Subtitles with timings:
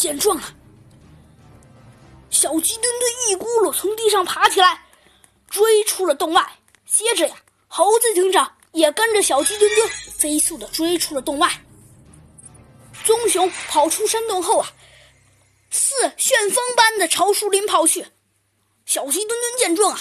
[0.00, 0.54] 见状啊，
[2.30, 4.82] 小鸡墩墩一咕噜从地上爬起来，
[5.50, 6.58] 追出了洞外。
[6.86, 7.36] 接着呀，
[7.68, 11.50] 猴子警长也跟着小鸡墩墩飞速的追出了洞外。
[13.04, 14.72] 棕熊跑出山洞后啊，
[15.70, 18.06] 似旋风般的朝树林跑去。
[18.86, 20.00] 小鸡墩墩见状啊，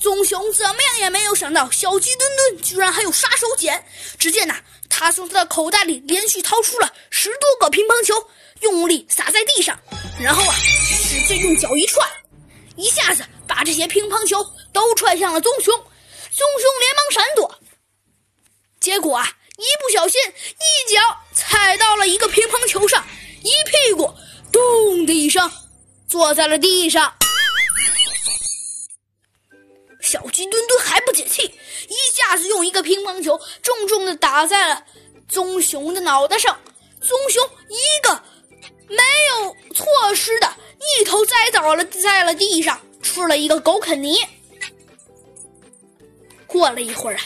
[0.00, 3.82] 棕熊怎么样也没有想到，小鸡墩墩居然还有杀手锏。
[4.18, 4.54] 只见呐，
[4.88, 8.14] 他从他的口袋里连续掏出了十多个乒乓球，
[8.60, 9.78] 用力撒在地上，
[10.20, 12.06] 然后啊，使劲用脚一踹，
[12.76, 15.74] 一下子把这些乒乓球都踹向了棕熊。
[15.74, 17.58] 棕熊连忙闪躲，
[18.80, 21.00] 结果啊，一不小心一脚
[21.32, 23.04] 踩到了一个乒乓球上，
[23.42, 24.12] 一屁股
[24.52, 25.50] 咚的一声
[26.06, 27.12] 坐在了地上。
[30.06, 34.84] 小鸡墩墩还不解气，一下子用一个乒乓球重重的打在了
[35.28, 36.56] 棕熊的脑袋上。
[37.00, 38.22] 棕熊一个
[38.88, 40.48] 没有措施的
[41.00, 44.16] 一头栽倒了在了地上，吃了一个狗啃泥。
[46.46, 47.22] 过了一会儿啊，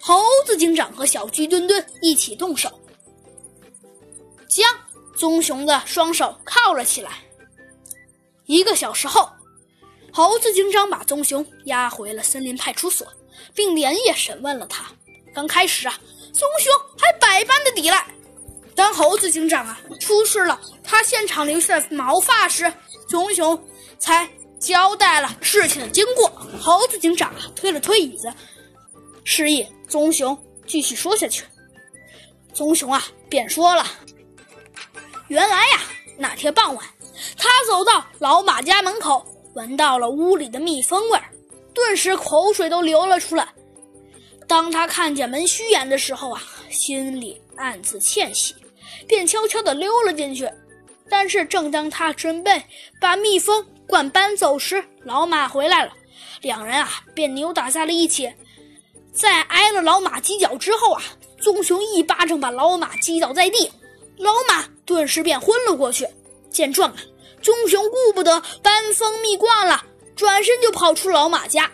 [0.00, 2.70] 猴子警长和小鸡墩墩一起动手，
[4.48, 4.64] 将
[5.16, 7.10] 棕熊的双手铐了起来。
[8.44, 9.28] 一个小时后。
[10.16, 13.06] 猴子警长把棕熊押回了森林派出所，
[13.54, 14.86] 并连夜审问了他。
[15.34, 16.00] 刚开始啊，
[16.32, 18.02] 棕熊还百般的抵赖。
[18.74, 22.72] 当猴子警长啊出示了他现场留下的毛发时，
[23.06, 23.62] 棕熊
[23.98, 24.26] 才
[24.58, 26.30] 交代了事情的经过。
[26.62, 28.32] 猴子警长啊推了推椅子，
[29.22, 30.34] 示意棕熊
[30.66, 31.44] 继续说下去。
[32.54, 33.86] 棕熊啊便说了
[35.28, 35.80] ：“原来呀，
[36.16, 36.86] 那天傍晚，
[37.36, 39.22] 他走到老马家门口。”
[39.56, 41.24] 闻到了屋里的蜜蜂味儿，
[41.72, 43.48] 顿时口水都流了出来。
[44.46, 48.54] 当他看见门虚掩的时候啊，心里暗自窃喜，
[49.08, 50.46] 便悄悄地溜了进去。
[51.08, 52.62] 但是，正当他准备
[53.00, 55.92] 把蜜蜂罐搬走时，老马回来了，
[56.42, 58.30] 两人啊便扭打在了一起。
[59.10, 61.02] 在挨了老马几脚之后啊，
[61.40, 63.72] 棕熊一巴掌把老马击倒在地，
[64.18, 66.06] 老马顿时便昏了过去。
[66.50, 66.96] 见状啊。
[67.46, 69.84] 棕熊顾不得搬蜂蜜罐了，
[70.16, 71.70] 转身就跑出老马家。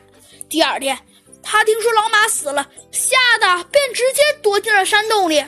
[0.46, 0.98] 第二天，
[1.42, 5.42] 他听说老马死了，吓得便直接躲进了山洞里。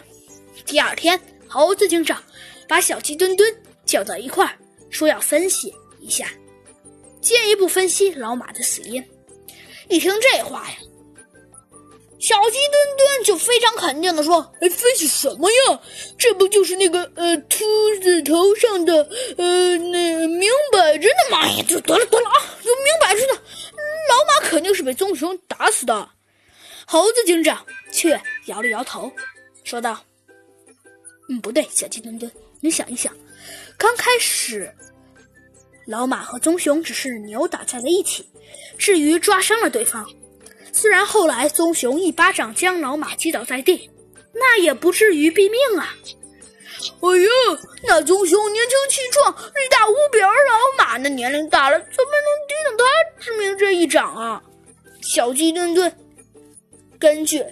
[0.65, 2.25] 第二天，猴子警长
[2.67, 3.55] 把小鸡墩墩
[3.85, 4.57] 叫到一块儿，
[4.89, 6.27] 说要分析一下，
[7.21, 9.05] 进一步分析老马的死因。
[9.91, 10.77] 一听这话呀。
[12.25, 15.79] 小鸡墩墩就非常肯定的说：“哎，分析什么呀？
[16.17, 17.67] 这不就是那个呃秃
[18.01, 21.47] 子头上的呃那明摆着的吗？
[21.69, 26.09] 就得了得了啊，就明摆着的，老马肯定是被棕熊打死的。”
[26.89, 27.63] 猴子警长
[27.93, 29.13] 却摇了摇头，
[29.63, 30.03] 说道
[31.29, 33.15] ：“嗯，不对，小鸡墩墩，你想一想，
[33.77, 34.75] 刚开始
[35.87, 38.27] 老马和棕熊只是扭打在了一起，
[38.79, 40.11] 至于抓伤了对方。”
[40.75, 43.89] 虽然后来棕熊一巴掌将老马击倒在地，
[44.33, 45.95] 那也不至于毙命啊！
[47.01, 54.43] 哎呀，那棕熊年轻气壮，力大无比，而老马那年龄大了，怎么能抵挡他致命这一掌啊？
[55.01, 55.97] 小鸡墩墩
[56.99, 57.45] 根据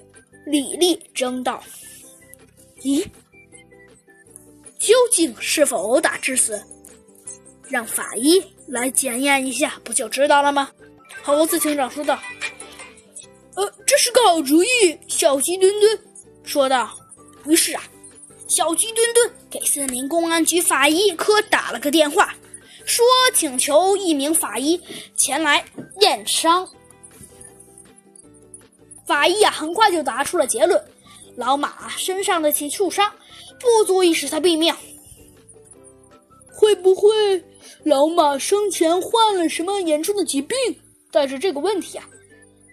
[0.44, 1.62] 李丽争道
[2.82, 3.06] ：“咦，
[4.80, 6.60] 究竟是否殴打致死？
[7.68, 10.68] 让法医来检验一下，不就知道了吗？”
[11.22, 12.18] 猴子警长说道。
[13.54, 14.68] 呃，这是个好主意，
[15.08, 15.98] 小鸡墩墩
[16.42, 16.90] 说道。
[17.46, 17.82] 于是啊，
[18.48, 22.34] 小鸡墩墩给森林公安局法医科打了个电话，
[22.84, 23.04] 说
[23.34, 24.80] 请求一名法医
[25.16, 25.64] 前来
[26.00, 26.68] 验伤。
[29.06, 30.82] 法医啊，很快就答出了结论：
[31.36, 33.12] 老马身上的几处伤
[33.60, 34.74] 不足以使他毙命。
[36.54, 37.44] 会不会
[37.82, 40.56] 老马生前患了什么严重的疾病？
[41.10, 42.08] 带着这个问题啊。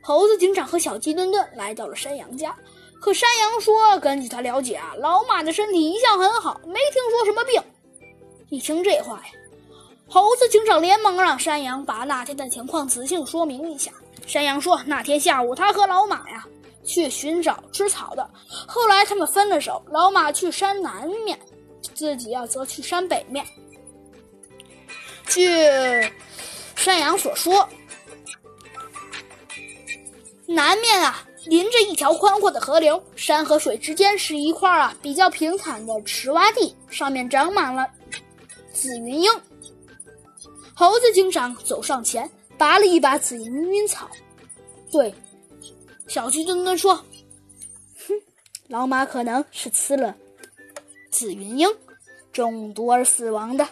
[0.09, 2.55] 猴子警长和小鸡墩墩来到了山羊家，
[2.99, 7.61] 可山羊说：“根据他了解啊，老马的身体一向很好，没听说什么病。”
[8.49, 9.25] 一听这话呀，
[10.07, 13.91] 猴子警长连忙让山羊把那天的情况仔细说明一下。
[14.25, 16.43] 山羊说：“那天下午，他和老马呀
[16.83, 18.27] 去寻找吃草的，
[18.67, 21.37] 后来他们分了手，老马去山南面，
[21.93, 23.45] 自己呀则去山北面。”
[25.29, 25.45] 据
[26.75, 27.69] 山羊所说。
[30.51, 37.87] 南面啊，临着一条宽阔的河流，山和水之间是一块啊比较平坦的池洼地，上面长满了
[38.73, 39.31] 紫云英。
[40.73, 44.09] 猴子警长走上前，拔了一把紫云英草，
[44.91, 45.13] 对
[46.07, 46.95] 小鸡墩墩说
[48.07, 48.15] ：“哼，
[48.69, 50.15] 老马可能是吃了
[51.11, 51.69] 紫云英，
[52.33, 53.67] 中毒而死亡的。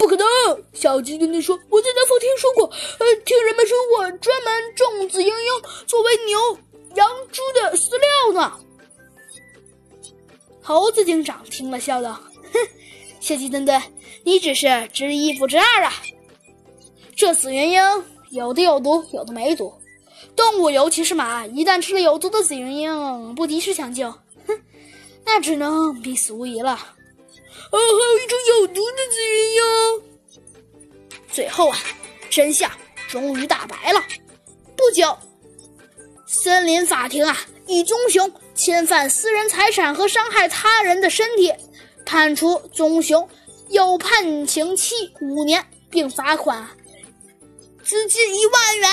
[0.00, 0.26] 不可能！
[0.72, 2.64] 小鸡墩墩说：“我在南方听说过，
[2.98, 6.58] 呃，听人们说过，专门种紫莹莹作为牛、
[6.94, 8.58] 羊、猪的饲料呢。”
[10.64, 12.18] 猴子警长听了，笑道
[12.50, 12.58] ：“哼，
[13.20, 13.78] 小鸡墩墩，
[14.24, 15.92] 你只是知一不知二啊！
[17.14, 17.82] 这紫莹莹
[18.30, 19.70] 有的有毒，有的没毒。
[20.34, 24.10] 动物，尤其是马，一旦吃了有毒的紫莹莹，不及时抢救，
[24.46, 24.58] 哼，
[25.26, 26.78] 那只能必死无疑了。”
[27.70, 30.02] 哦，还有一种有毒的紫云哟。
[31.30, 31.78] 最后啊，
[32.28, 32.70] 真相
[33.08, 34.02] 终于大白了。
[34.76, 35.16] 不久，
[36.26, 37.36] 森林法庭啊，
[37.66, 41.52] 以棕熊侵犯私人财产和伤害他人的身体，
[42.04, 43.28] 判处棕熊
[43.68, 46.68] 有判刑期五年，并罚款
[47.84, 48.90] 资金一万元。